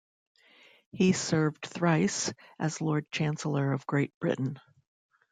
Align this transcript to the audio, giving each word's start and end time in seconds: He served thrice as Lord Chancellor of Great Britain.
He 0.91 1.11
served 1.13 1.63
thrice 1.63 2.33
as 2.57 2.81
Lord 2.81 3.05
Chancellor 3.11 3.71
of 3.71 3.85
Great 3.85 4.17
Britain. 4.19 4.59